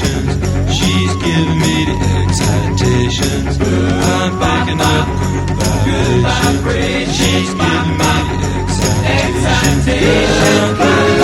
[0.00, 0.72] good.
[0.72, 3.58] She's giving me the excitations.
[3.60, 5.06] I'm picking up
[5.84, 7.16] good vibrations.
[7.16, 8.52] She's giving me the
[9.16, 9.92] excitations.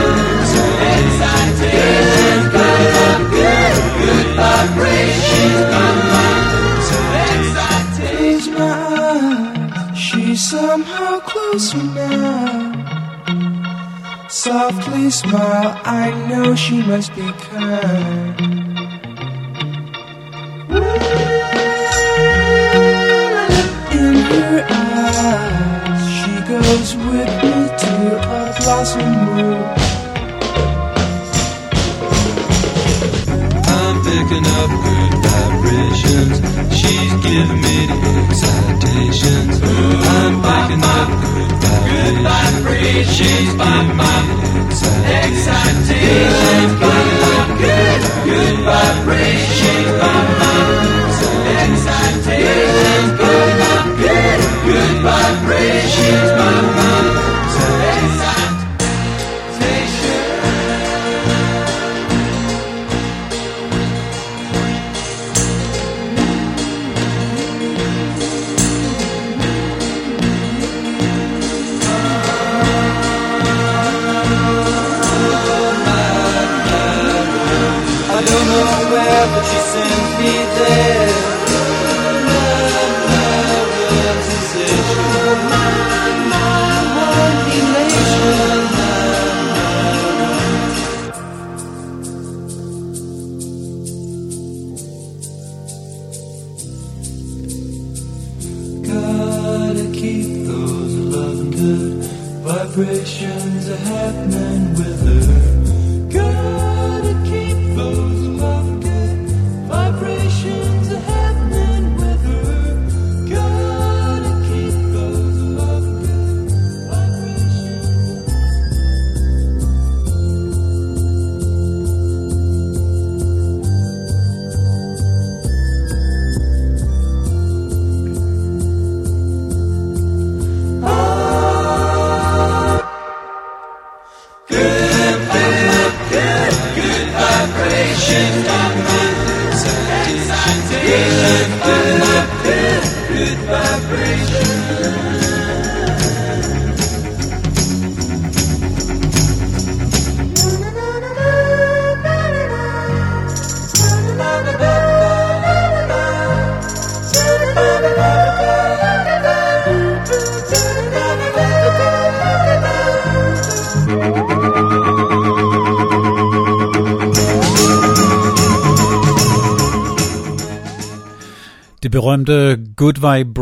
[0.95, 2.55] excitations.
[2.55, 5.07] Up good, good vibrations.
[11.73, 11.86] Me.
[14.67, 18.39] Softly smile, I know she must be kind.
[23.95, 27.93] In her eyes, she goes with me to
[28.27, 29.63] a blossom room.
[33.71, 36.37] I'm picking up good vibrations.
[36.75, 39.55] She's giving me the excitations.
[39.63, 42.56] I'm picking up good vibrations.
[42.79, 44.25] She's my mom.
[45.05, 47.57] Excitation, my mom.
[47.57, 49.97] Good, good vibrations,
[53.97, 57.16] Good, good vibrations, my mom.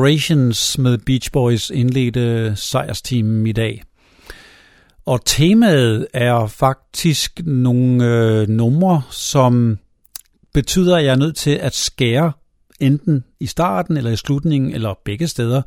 [0.06, 3.84] Good Vibrations med Beach Boys indledte sejrsteamen i dag.
[5.06, 9.80] Og temaet er faktisk nogle øh, numre, som
[10.54, 12.32] betyder, at jeg er nødt til at skære
[12.80, 15.62] enten i starten eller i slutningen, eller begge steder,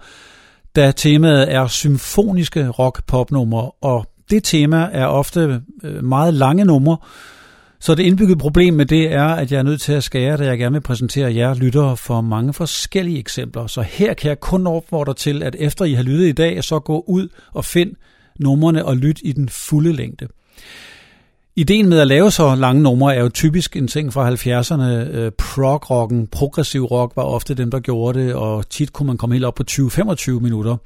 [0.77, 6.97] da temaet er symfoniske rock-popnumre, og det tema er ofte øh, meget lange numre,
[7.81, 10.45] så det indbyggede problem med det er, at jeg er nødt til at skære, da
[10.45, 13.67] jeg gerne vil præsentere jer lyttere for mange forskellige eksempler.
[13.67, 16.79] Så her kan jeg kun opfordre til, at efter I har lyttet i dag, så
[16.79, 17.93] gå ud og find
[18.39, 20.29] numrene og lyt i den fulde længde.
[21.57, 25.17] Ideen med at lave så lange numre er jo typisk en ting fra 70'erne.
[25.17, 29.35] Øh, prog-rocken, progressiv rock var ofte dem, der gjorde det, og tit kunne man komme
[29.35, 30.77] helt op på 20-25 minutter.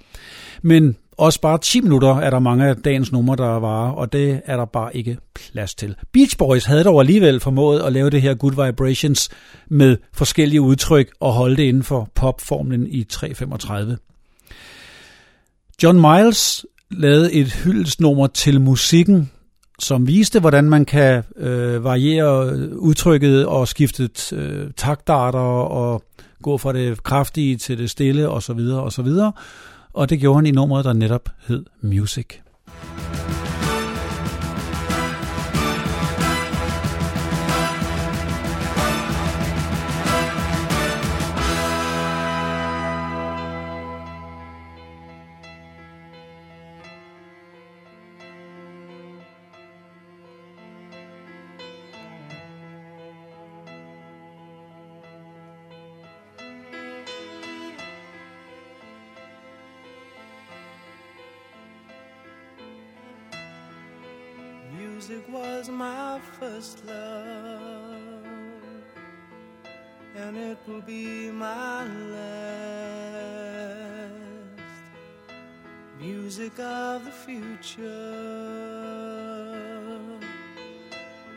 [0.63, 4.41] Men også bare 10 minutter er der mange af dagens numre, der varer, og det
[4.47, 5.95] er der bare ikke plads til.
[6.13, 9.29] Beach Boys havde dog alligevel formået at lave det her Good Vibrations
[9.69, 13.99] med forskellige udtryk og holde det inden for popformlen i 335.
[15.83, 19.31] John Miles lavede et hyldestnummer til musikken,
[19.79, 26.03] som viste, hvordan man kan øh, variere udtrykket og skifte øh, taktarter og
[26.43, 28.61] gå fra det kraftige til det stille osv.
[28.61, 29.09] osv.
[29.95, 32.27] Og det gjorde han i nummeret, der netop hed Music.
[76.03, 77.87] Music of the future,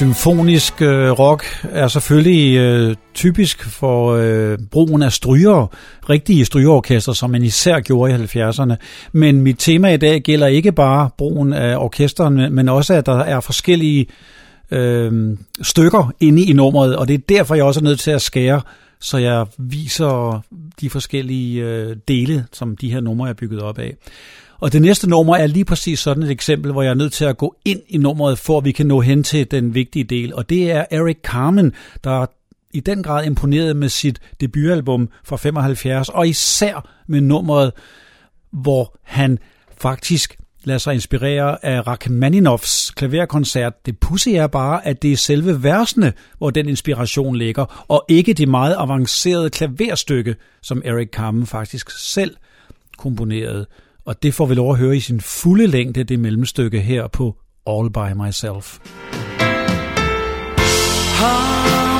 [0.02, 5.66] Symfonisk øh, rock er selvfølgelig øh, typisk for øh, brugen af stryger,
[6.10, 8.74] rigtige strygeorkester, som man især gjorde i 70'erne.
[9.12, 13.18] Men mit tema i dag gælder ikke bare brugen af orkesteren, men også at der
[13.18, 14.06] er forskellige
[14.70, 18.22] øh, stykker inde i nummeret, og det er derfor, jeg også er nødt til at
[18.22, 18.60] skære,
[19.00, 20.42] så jeg viser
[20.80, 23.96] de forskellige øh, dele, som de her numre er bygget op af.
[24.62, 27.24] Og det næste nummer er lige præcis sådan et eksempel, hvor jeg er nødt til
[27.24, 30.34] at gå ind i nummeret, for at vi kan nå hen til den vigtige del.
[30.34, 31.72] Og det er Eric Carmen,
[32.04, 32.26] der
[32.74, 37.72] i den grad imponeret med sit debutalbum fra 75, og især med nummeret,
[38.50, 39.38] hvor han
[39.78, 43.86] faktisk lader sig inspirere af Rachmaninoffs klaverkoncert.
[43.86, 48.34] Det pussy er bare, at det er selve versene, hvor den inspiration ligger, og ikke
[48.34, 52.36] det meget avancerede klaverstykke, som Eric Carmen faktisk selv
[52.98, 53.66] komponerede.
[54.04, 57.36] Og det får vi lov at høre i sin fulde længde, det mellemstykke her på
[57.66, 58.78] All By Myself.
[61.24, 61.91] All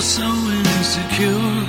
[0.00, 1.66] so insecure.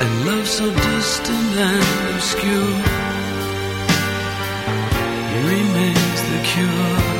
[0.00, 2.76] And love so distant and obscure.
[5.48, 7.11] Remains the cure.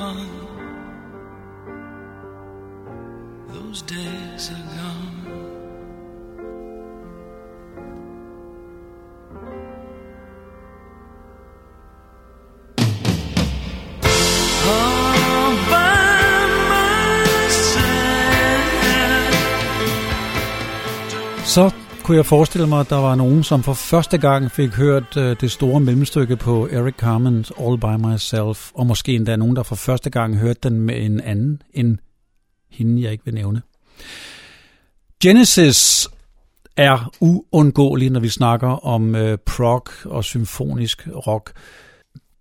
[0.00, 0.28] fun.
[3.52, 5.16] Those days are gone.
[21.44, 21.79] Sot
[22.10, 25.36] kunne jeg forestille mig, at der var nogen, som for første gang fik hørt øh,
[25.40, 29.74] det store mellemstykke på Eric Carmen's All By Myself, og måske endda nogen, der for
[29.74, 31.98] første gang hørte den med en anden end
[32.70, 33.62] hende, jeg ikke vil nævne.
[35.22, 36.08] Genesis
[36.76, 41.52] er uundgåelig, når vi snakker om øh, prog og symfonisk rock.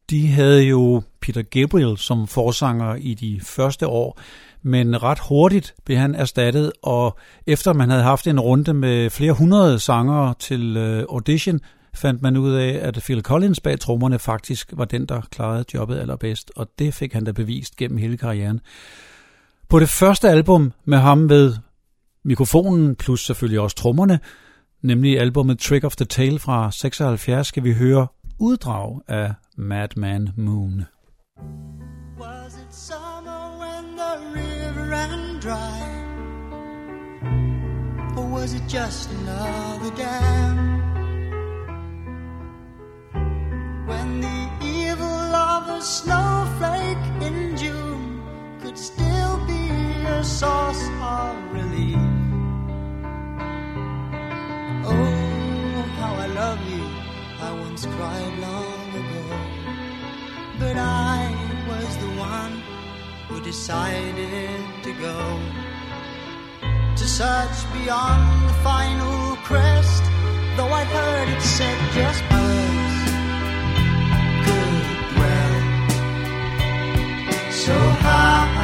[0.09, 4.19] De havde jo Peter Gabriel som forsanger i de første år,
[4.61, 9.33] men ret hurtigt blev han erstattet, og efter man havde haft en runde med flere
[9.33, 11.59] hundrede sangere til øh, audition,
[11.93, 15.99] fandt man ud af, at Phil Collins bag trommerne faktisk var den, der klarede jobbet
[15.99, 18.59] allerbedst, og det fik han da bevist gennem hele karrieren.
[19.69, 21.53] På det første album med ham ved
[22.25, 24.19] mikrofonen, plus selvfølgelig også trommerne,
[24.81, 28.07] nemlig albumet Trick of the Tail fra 76, skal vi høre
[28.39, 30.85] uddrag af Madman Moon.
[32.17, 35.79] Was it summer when the river ran dry?
[38.17, 40.57] Or was it just another dam?
[43.89, 48.21] When the evil of a snowflake in June
[48.61, 49.63] could still be
[50.07, 51.99] a source of relief.
[54.85, 56.88] Oh, how I love you,
[57.49, 59.25] I once cried long ago.
[60.59, 61.33] But I
[61.67, 62.61] was the one
[63.27, 65.17] who decided to go
[66.95, 70.03] to search beyond the final crest.
[70.57, 73.01] Though I heard it said just birds
[74.45, 75.55] could dwell
[77.65, 78.57] so high.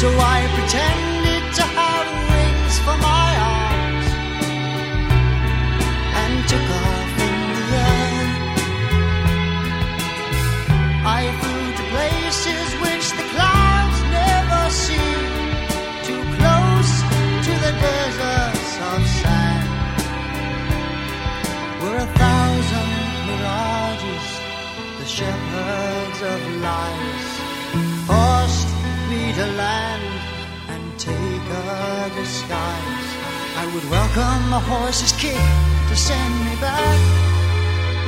[0.00, 1.11] So I pretended
[32.14, 33.10] disguise.
[33.56, 35.36] I would welcome a horse's kick
[35.88, 37.00] to send me back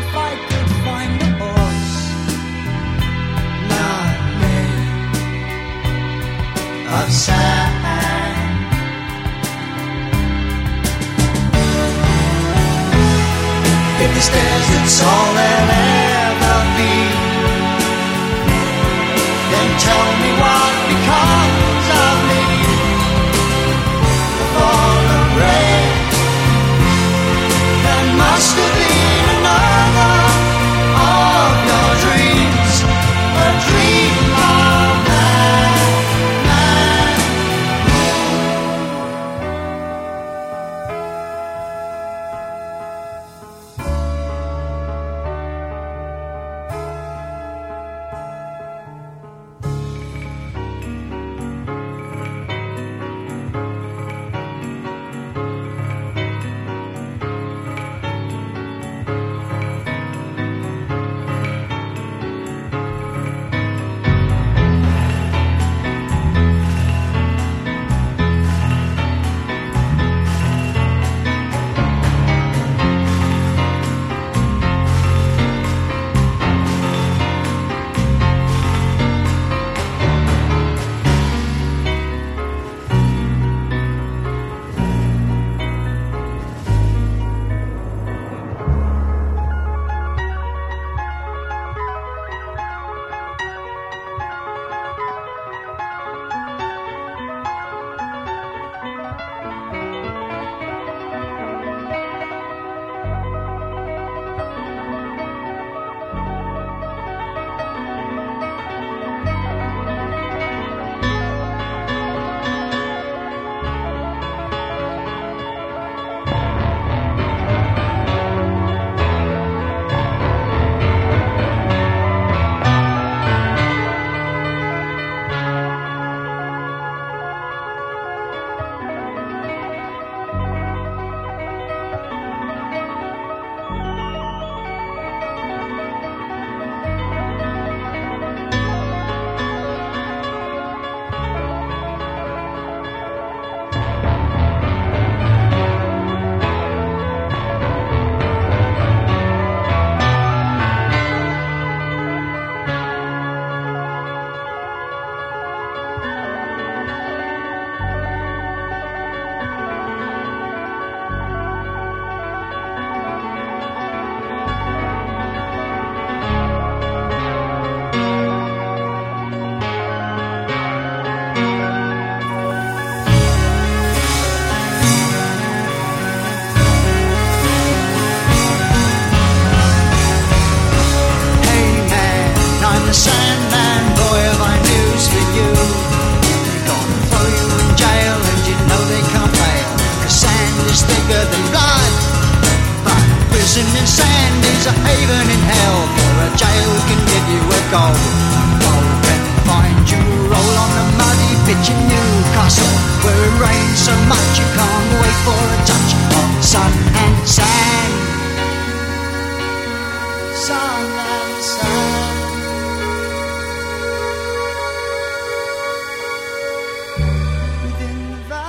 [0.03, 1.97] if I could find a horse
[3.73, 5.19] not made
[7.01, 7.73] of sand.
[14.05, 15.71] If this desert's all there'll
[16.29, 16.95] ever be,
[19.51, 20.24] then tell me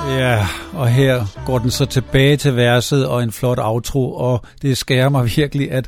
[0.07, 4.77] Ja, og her går den så tilbage til verset og en flot outro, og det
[4.77, 5.87] skærer mig virkelig at,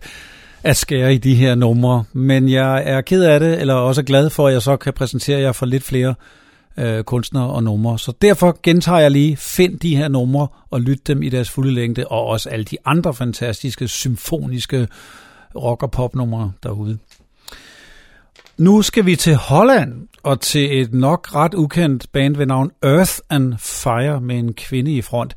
[0.63, 2.03] at skære i de her numre.
[2.13, 5.39] Men jeg er ked af det, eller også glad for, at jeg så kan præsentere
[5.39, 6.15] jer for lidt flere
[6.77, 7.99] øh, kunstnere og numre.
[7.99, 11.73] Så derfor gentager jeg lige, find de her numre og lyt dem i deres fulde
[11.73, 14.87] længde, og også alle de andre fantastiske symfoniske
[15.55, 16.97] rock- og popnumre derude.
[18.57, 23.13] Nu skal vi til Holland og til et nok ret ukendt band ved navn Earth
[23.29, 25.33] and Fire med en kvinde i front.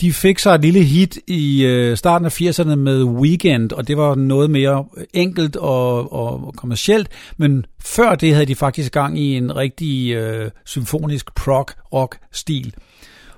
[0.00, 3.96] De fik sig et lille hit i øh, starten af 80'erne med Weekend, og det
[3.96, 9.36] var noget mere enkelt og, og kommercielt, men før det havde de faktisk gang i
[9.36, 12.74] en rigtig øh, symfonisk prog-rock-stil.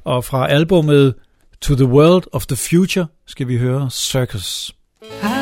[0.04, 1.14] Og fra albumet
[1.60, 4.74] To the World of the Future skal vi høre Circus.
[5.22, 5.39] Hi.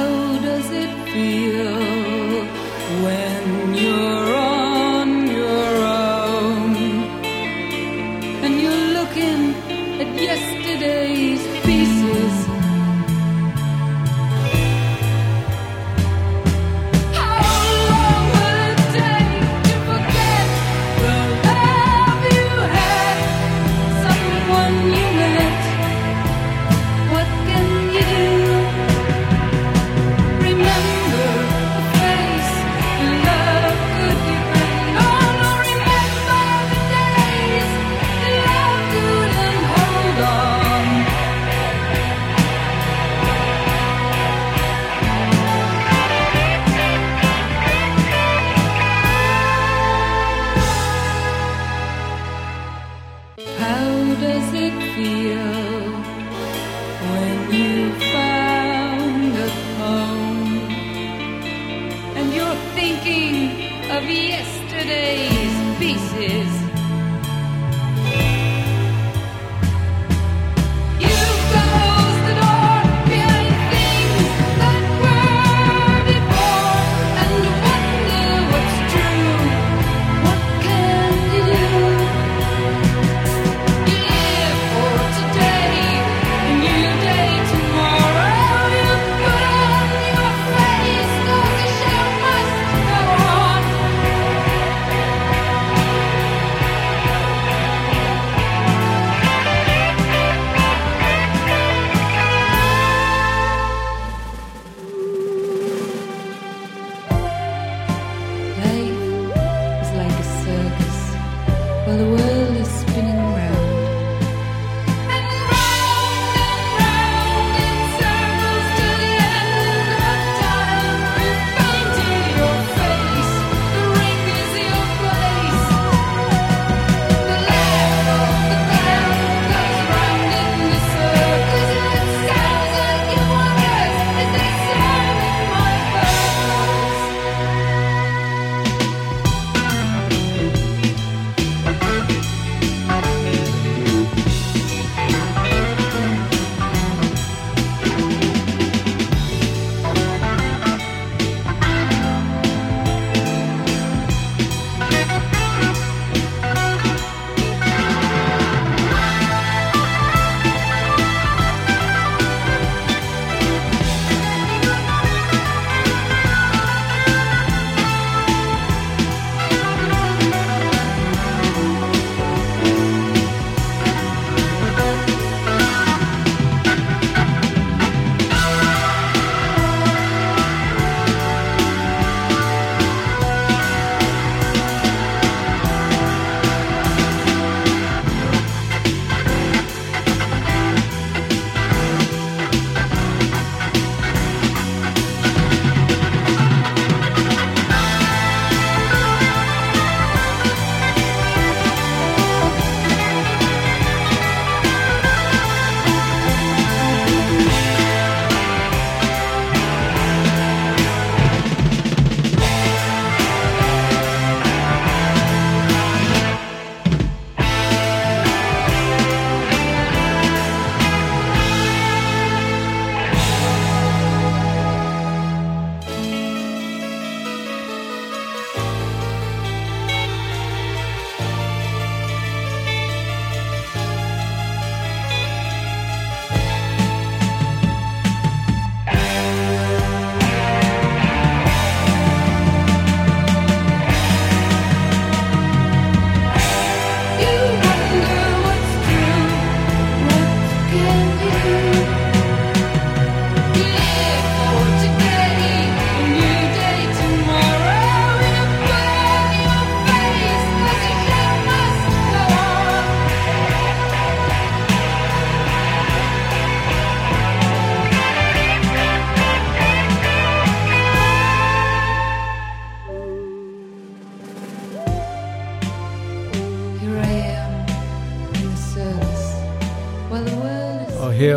[63.98, 66.67] Of yesterday's pieces?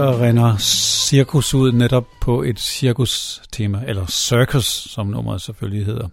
[0.01, 6.07] Her render cirkus ud netop på et cirkus-tema, eller circus, som nummeret selvfølgelig hedder.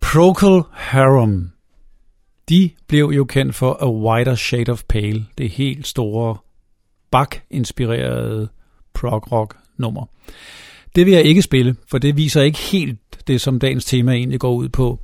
[0.00, 1.50] Procol Harum.
[2.48, 6.36] De blev jo kendt for A Wider Shade of Pale, det helt store
[7.10, 8.48] bak-inspirerede
[8.94, 10.06] prog-rock nummer.
[10.96, 14.40] Det vil jeg ikke spille, for det viser ikke helt det, som dagens tema egentlig
[14.40, 15.00] går ud på.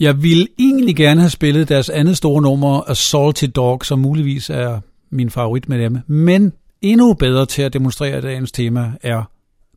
[0.00, 4.80] Jeg vil egentlig gerne have spillet deres andet store nummer, Assaulted Dog, som muligvis er
[5.16, 6.52] min favorit med dem, men
[6.82, 9.22] endnu bedre til at demonstrere dagens tema er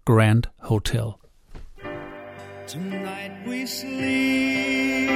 [0.05, 1.05] Grand Hotel.
[2.67, 5.09] Tonight we sleep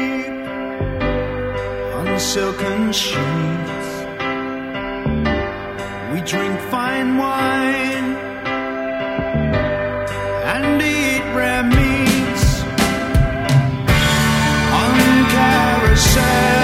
[1.94, 3.90] on silken sheets.
[6.14, 8.18] We drink fine wine
[10.54, 12.64] and eat rare meats
[14.82, 16.62] on carousel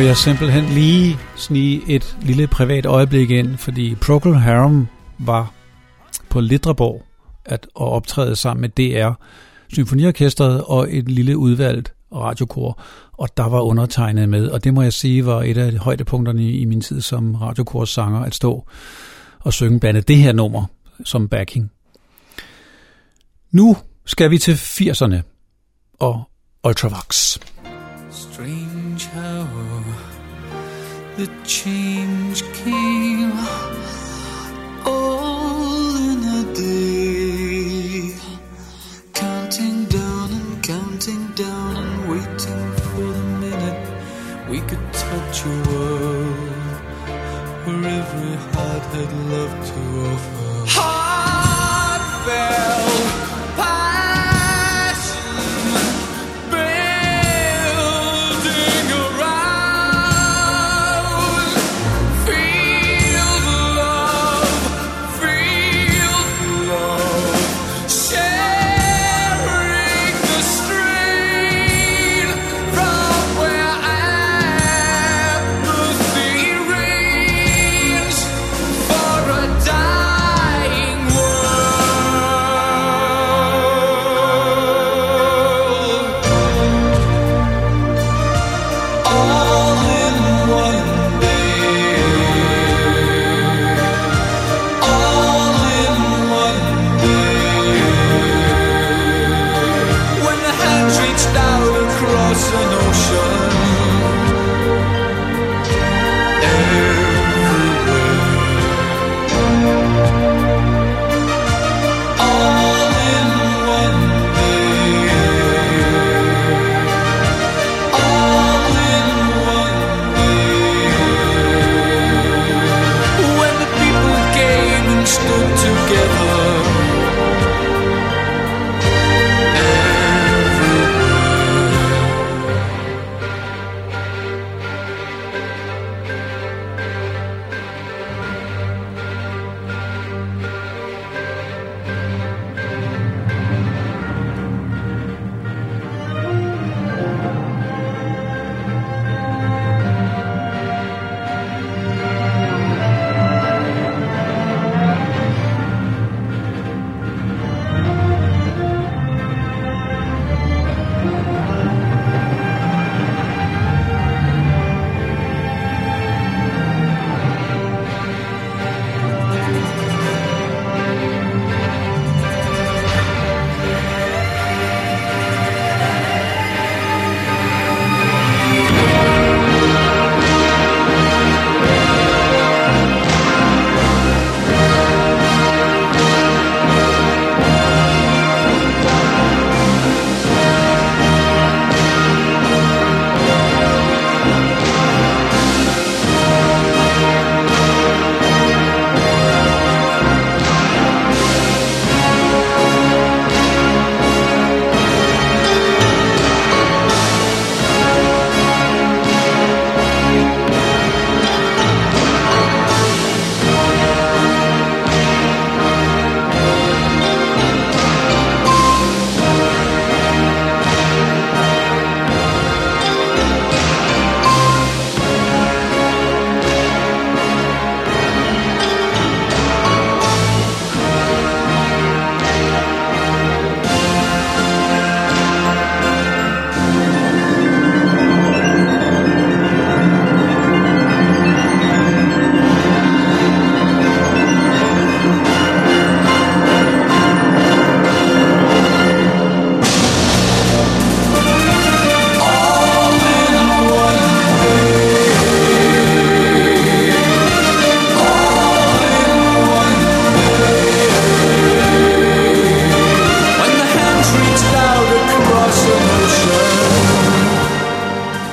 [0.09, 5.53] Jeg simpelthen lige snige et lille privat øjeblik ind, fordi Procol Harum var
[6.29, 7.03] på Litreborg
[7.45, 9.13] at, at optræde sammen med DR,
[9.73, 14.93] Symfoniorkestret og et lille udvalgt radiokor, og der var undertegnet med, og det må jeg
[14.93, 18.69] sige var et af højdepunkterne i min tid som radiokorsanger, at stå
[19.41, 20.65] og synge blandt det her nummer
[21.05, 21.71] som backing.
[23.51, 25.17] Nu skal vi til 80'erne
[26.01, 26.23] og
[26.65, 27.39] Ultravox.
[31.19, 33.33] The change came
[34.87, 38.15] all in a day.
[39.15, 43.81] Counting down and counting down and waiting for the minute
[44.49, 46.77] we could touch a world
[47.65, 49.88] where every heart had love to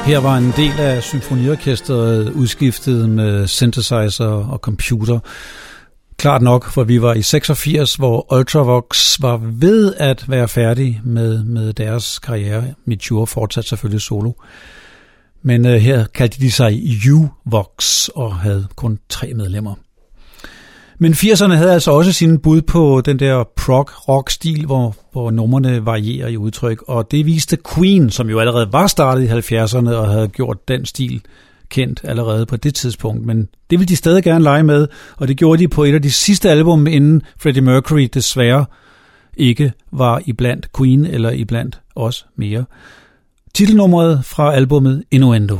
[0.05, 5.19] Her var en del af symfoniorkestret udskiftet med synthesizer og computer.
[6.17, 11.43] Klart nok, for vi var i 86, hvor Ultravox var ved at være færdig med,
[11.43, 12.73] med deres karriere.
[12.85, 14.31] Mature fortsatte selvfølgelig solo.
[15.41, 16.73] Men øh, her kaldte de sig
[17.05, 19.75] U-Vox og havde kun tre medlemmer.
[20.99, 26.27] Men 80'erne havde altså også sine bud på den der prog-rock-stil, hvor, hvor numrene varierer
[26.27, 30.27] i udtryk, og det viste Queen, som jo allerede var startet i 70'erne og havde
[30.27, 31.21] gjort den stil
[31.69, 34.87] kendt allerede på det tidspunkt, men det ville de stadig gerne lege med,
[35.17, 38.65] og det gjorde de på et af de sidste album, inden Freddie Mercury desværre
[39.37, 42.65] ikke var iblandt Queen eller iblandt os mere.
[43.53, 45.59] Titelnummeret fra albumet Innuendo.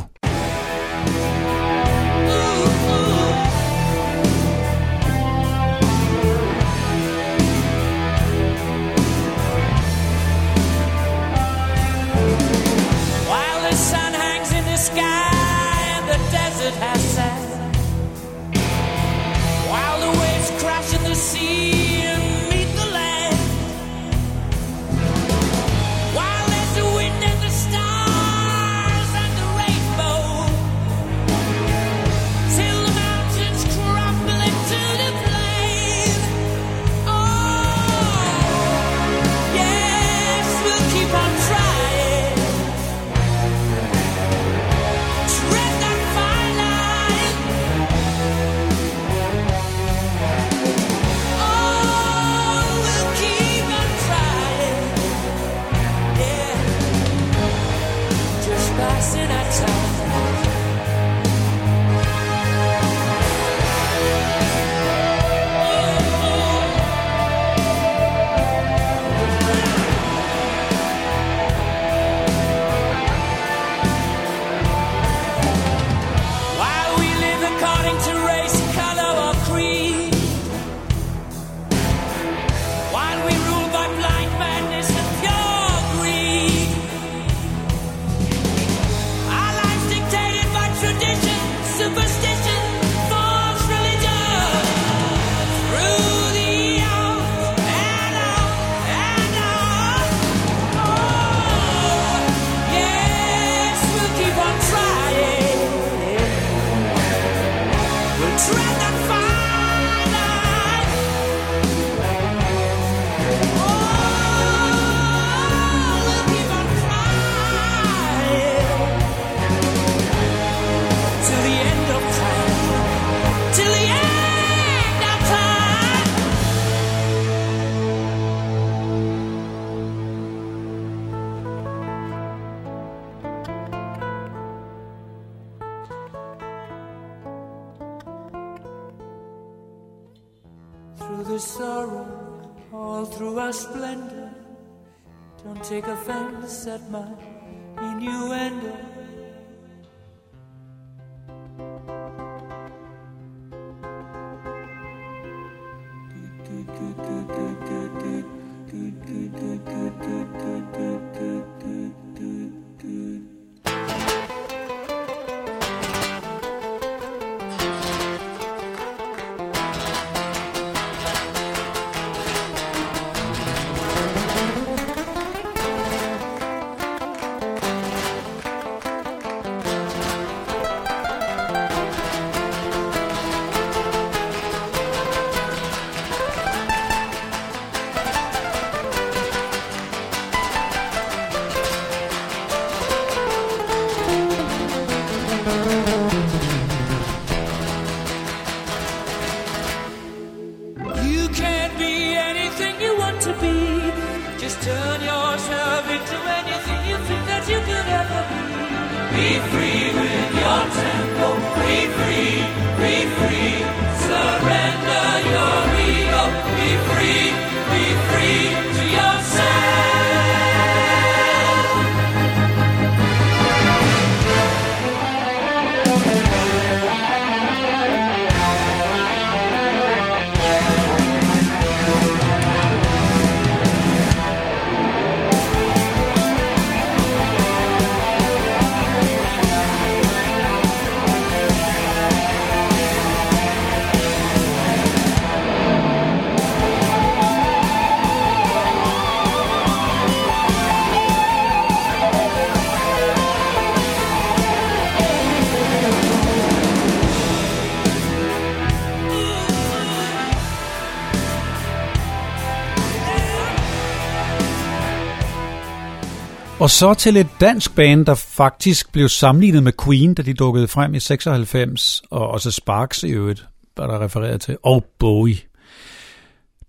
[266.66, 270.68] Og så til et dansk band, der faktisk blev sammenlignet med Queen, da de dukkede
[270.68, 273.46] frem i 96, og også Sparks i øvrigt,
[273.76, 275.36] var der refereret til, og Bowie.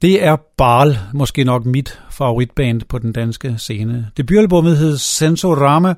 [0.02, 4.12] Det er Barl, måske nok mit favoritband på den danske scene.
[4.18, 5.93] Debutalbummet hed Sensorama,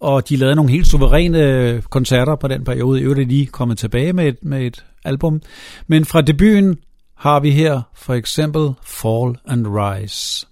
[0.00, 3.00] og de lavede nogle helt suveræne koncerter på den periode.
[3.00, 5.42] I øvrigt er de kommet tilbage med et, med et album.
[5.86, 6.78] Men fra debuten
[7.16, 10.46] har vi her for eksempel Fall and Rise.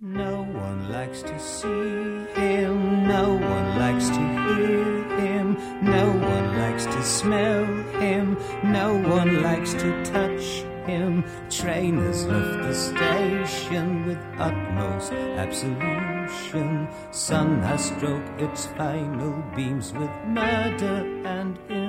[0.00, 6.84] No one likes to see him, no one likes to hear him, no one likes
[6.86, 7.64] to smell
[7.98, 11.24] him, no one likes to touch him.
[11.50, 16.86] Train has left the station with utmost absolution.
[17.10, 21.87] Sun has stroked its final beams with murder and invasion.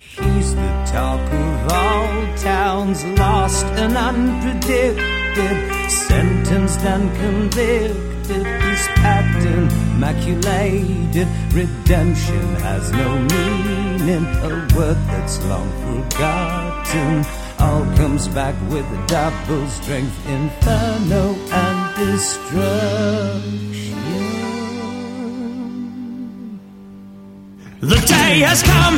[0.00, 8.46] He's the talk of all towns, lost and unpredicted, sentenced and convicted.
[8.46, 9.68] His pattern
[10.00, 14.24] maculated, redemption has no meaning.
[14.42, 17.26] A word that's long forgotten,
[17.58, 22.80] all comes back with double strength, inferno and destruction.
[27.80, 28.96] The day has come.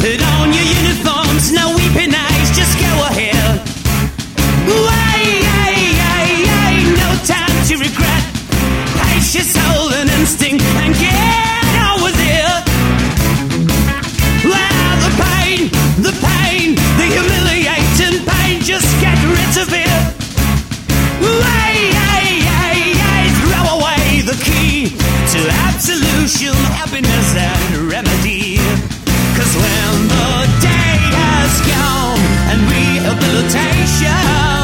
[0.00, 3.60] Put on your uniforms, no weeping eyes, just go ahead.
[4.64, 5.76] Way, ay,
[6.16, 6.30] ay,
[6.64, 8.24] ay, no time to regret.
[8.96, 12.64] Face your soul and instinct and get on with it.
[14.48, 15.68] Well, the pain,
[16.00, 20.00] the pain, the humiliating pain, just get rid of it.
[21.20, 21.76] Way,
[22.16, 22.80] ay, ay,
[23.12, 28.89] ay, throw away the key to absolution, happiness, and remedy.
[29.52, 34.59] When the day has gone and rehabilitation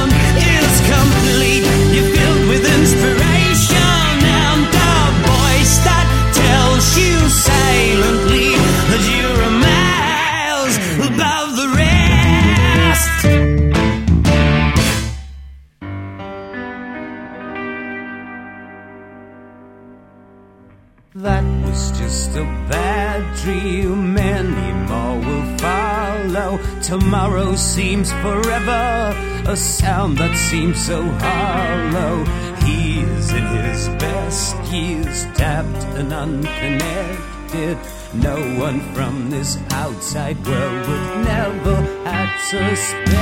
[26.87, 29.13] Tomorrow seems forever.
[29.49, 32.25] A sound that seems so hollow.
[32.65, 37.77] He is in his best years, tapped and unconnected.
[38.15, 41.75] No one from this outside world would never
[42.05, 43.17] have suspected.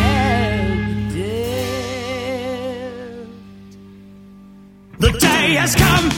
[4.98, 6.10] The day has come.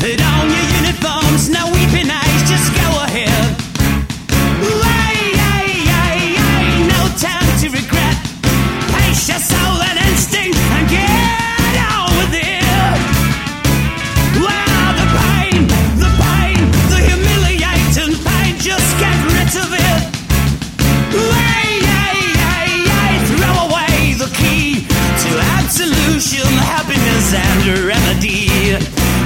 [0.00, 0.69] Put on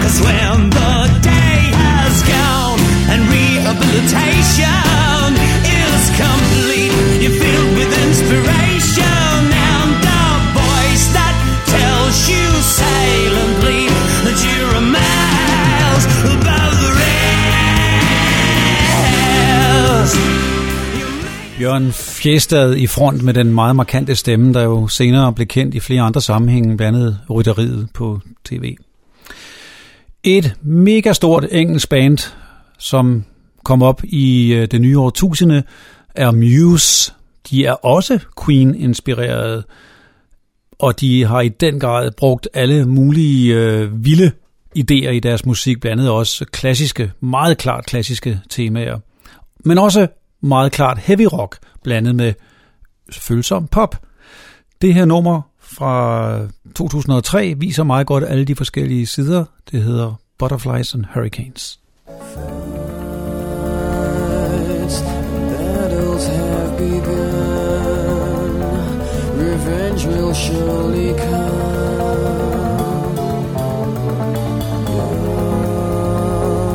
[0.04, 0.94] Cause when the
[1.34, 2.80] day has gone
[3.12, 5.30] and rehabilitation
[5.82, 9.40] is complete, you're filled with inspiration
[9.72, 9.92] and
[10.22, 10.26] a
[10.60, 11.34] voice that
[11.76, 12.46] tells you
[12.82, 13.82] silently
[14.24, 17.24] that you're a miles above the rest.
[21.58, 25.80] Bjørn Fjestad i front med den meget markante stemme, der jo senere blev kendt i
[25.80, 28.76] flere andre sammenhænge, blandt andet rytteriet på tv.
[30.24, 32.18] Et mega stort engelsk band,
[32.78, 33.24] som
[33.64, 35.62] kom op i øh, det nye årtusinde,
[36.14, 37.12] er Muse.
[37.50, 39.62] De er også Queen-inspirerede,
[40.78, 44.32] og de har i den grad brugt alle mulige øh, vilde
[44.78, 48.98] idéer i deres musik, blandt andet også klassiske, meget klart klassiske temaer.
[49.64, 50.06] Men også
[50.40, 52.32] meget klart heavy rock, blandet med
[53.12, 54.06] følsom pop.
[54.82, 55.42] Det her nummer
[55.74, 56.38] fra
[56.74, 59.44] 2003 viser meget godt alle de forskellige sider.
[59.70, 61.78] Det hedder Butterflies and Hurricanes.
[65.58, 68.62] Battles have begun.
[69.38, 71.64] Revenge will surely come.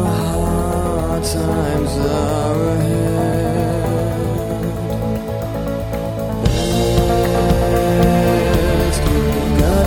[0.05, 2.98] Hard times are ahead.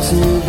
[0.02, 0.41] To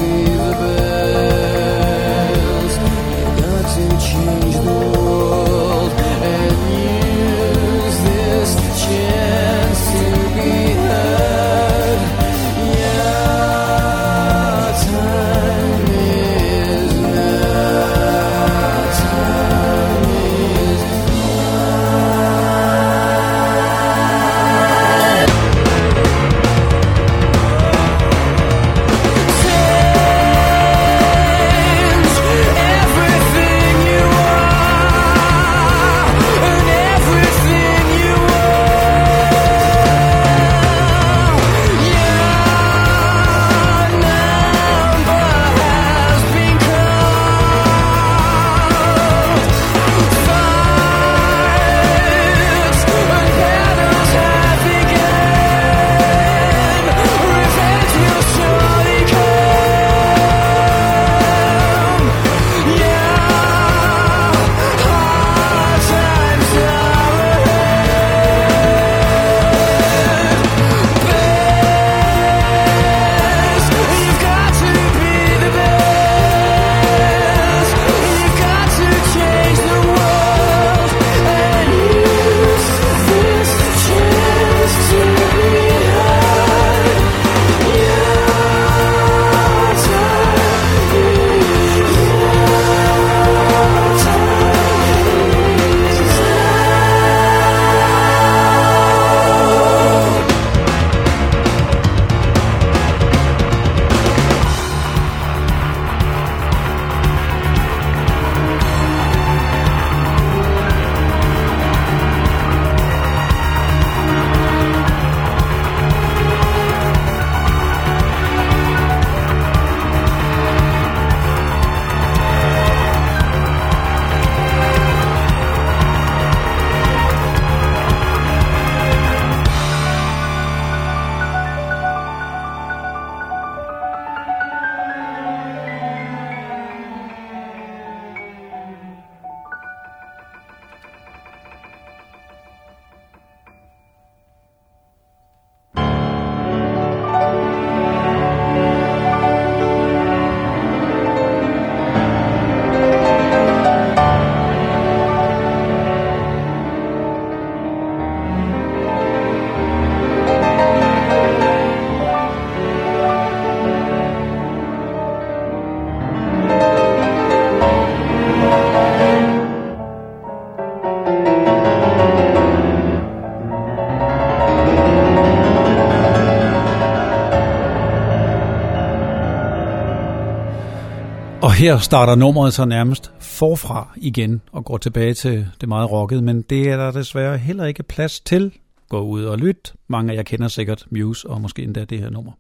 [181.43, 186.21] Og her starter nummeret så nærmest forfra igen og går tilbage til det meget rockede,
[186.21, 188.51] men det er der desværre heller ikke plads til.
[188.89, 189.73] Gå ud og lyt.
[189.87, 192.31] Mange af jer kender sikkert Muse og måske endda det her nummer.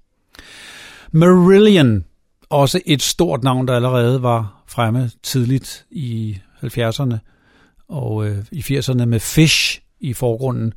[1.11, 2.05] Marillion,
[2.49, 7.17] også et stort navn, der allerede var fremme tidligt i 70'erne
[7.89, 10.73] og øh, i 80'erne med Fish i forgrunden.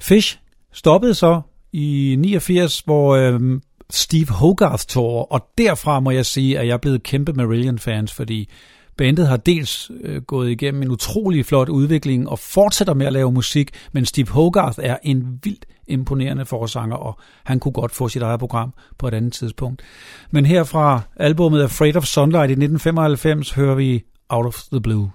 [0.00, 0.38] Fish
[0.72, 1.40] stoppede så
[1.72, 3.60] i 89, hvor øh,
[3.94, 8.48] Steve Hogarth Tour, og derfra må jeg sige, at jeg er blevet kæmpe Marillion-fans, fordi
[8.96, 13.32] bandet har dels øh, gået igennem en utrolig flot udvikling og fortsætter med at lave
[13.32, 18.22] musik, men Steve Hogarth er en vildt imponerende forsanger, og han kunne godt få sit
[18.22, 19.82] eget program på et andet tidspunkt.
[20.30, 25.10] Men herfra albumet Afraid of Sunlight i 1995 hører vi Out of the Blue.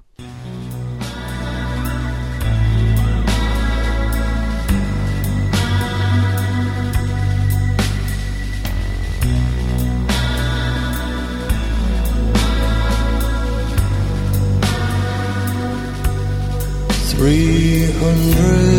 [17.25, 18.74] 300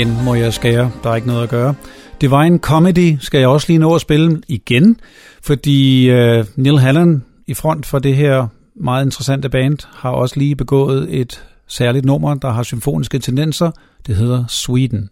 [0.00, 0.90] igen må jeg skære.
[1.02, 1.74] Der er ikke noget at gøre.
[2.20, 5.00] Divine Comedy skal jeg også lige nå at spille igen,
[5.42, 10.56] fordi øh, Neil Hallen i front for det her meget interessante band har også lige
[10.56, 13.70] begået et særligt nummer, der har symfoniske tendenser.
[14.06, 15.10] Det hedder Sweden.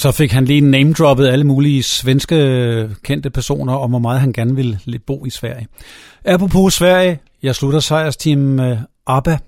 [0.00, 4.56] Så fik han lige name-droppet alle mulige svenske kendte personer om, hvor meget han gerne
[4.56, 5.66] ville lidt bo i Sverige.
[6.24, 9.38] Apropos Sverige, jeg slutter sejrsteam med ABBA.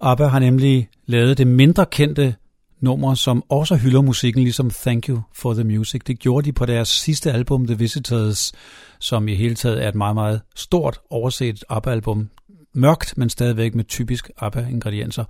[0.00, 2.34] ABBA har nemlig lavet det mindre kendte
[2.80, 6.00] nummer, som også hylder musikken, ligesom Thank You for the Music.
[6.06, 8.52] Det gjorde de på deres sidste album, The Visitors,
[9.00, 12.28] som i hele taget er et meget, meget stort overset ABBA-album.
[12.74, 15.24] Mørkt, men stadigvæk med typisk ABBA-ingredienser.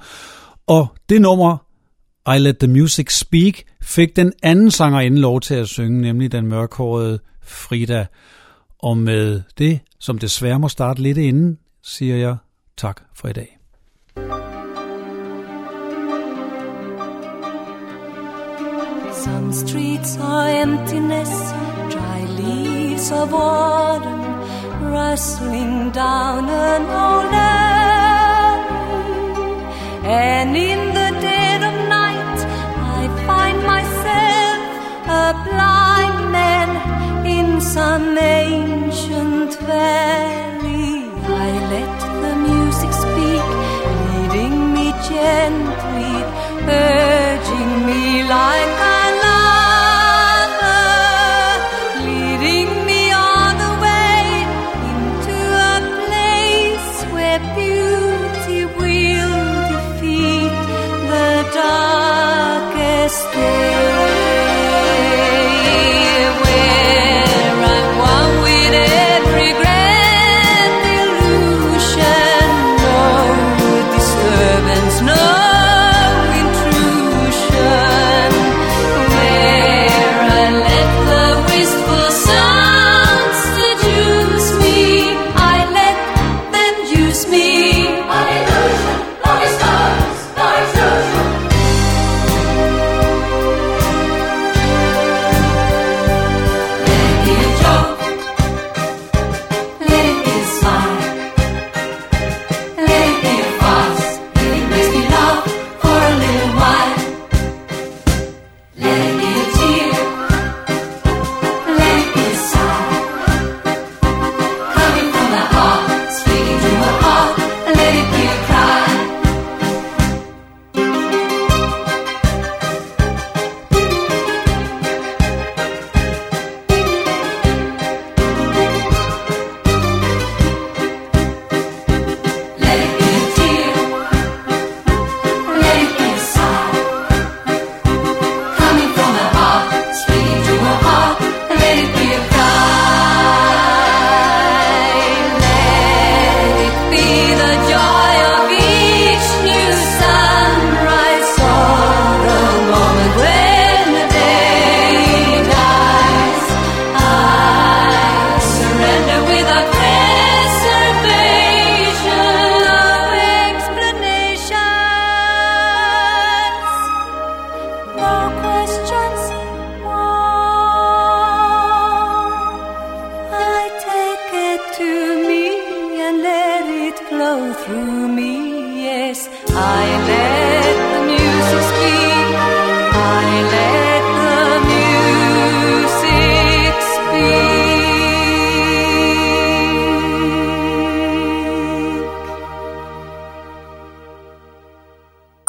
[0.66, 1.63] Og det nummer,
[2.26, 6.46] i Let the Music Speak, fik den anden sangerinde lov til at synge, nemlig den
[6.46, 8.06] mørkhårede Frida.
[8.78, 12.36] Og med det, som desværre må starte lidt inden, siger jeg
[12.76, 13.58] tak for i dag.
[19.24, 21.30] Some streets are emptiness,
[21.92, 24.24] dry leaves of autumn
[24.80, 27.74] rustling down an old alley.
[30.04, 31.03] And in the
[35.30, 36.70] a blind man
[37.24, 40.90] in some ancient valley.
[41.46, 43.46] I let the music speak,
[44.04, 46.14] leading me gently,
[46.68, 48.02] urging me
[48.36, 49.03] like a